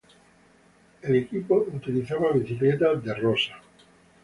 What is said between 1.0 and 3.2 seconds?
El equipo utilizaba bicicletas De